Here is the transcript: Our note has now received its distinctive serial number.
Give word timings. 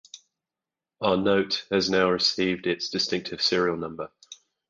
Our 1.01 1.15
note 1.15 1.67
has 1.69 1.91
now 1.91 2.09
received 2.09 2.65
its 2.65 2.89
distinctive 2.89 3.39
serial 3.39 3.77
number. 3.77 4.09